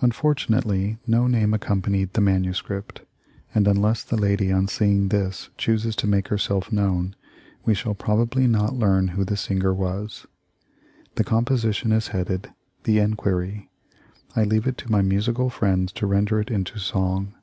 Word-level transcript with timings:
Unfortunately 0.00 0.98
no 1.06 1.28
name 1.28 1.54
accompanied 1.54 2.14
the 2.14 2.20
manuscript, 2.20 3.02
and 3.54 3.68
unless 3.68 4.02
the 4.02 4.16
lady 4.16 4.50
on 4.50 4.66
seeing 4.66 5.10
this 5.10 5.48
chooses 5.56 5.94
to 5.94 6.08
make 6.08 6.26
herself 6.26 6.72
known, 6.72 7.14
we 7.64 7.72
shall 7.72 7.94
probably 7.94 8.48
not 8.48 8.74
learn 8.74 9.06
who 9.14 9.24
the 9.24 9.36
singer 9.36 9.72
was. 9.72 10.26
The 11.14 11.22
composition 11.22 11.92
is 11.92 12.08
headed, 12.08 12.50
"The 12.82 12.98
Enquiry." 12.98 13.70
I 14.34 14.42
leave 14.42 14.66
it 14.66 14.76
to 14.78 14.90
my 14.90 15.02
musical 15.02 15.50
friends 15.50 15.92
to 15.92 16.06
render 16.08 16.40
it 16.40 16.50
into 16.50 16.80
song. 16.80 17.34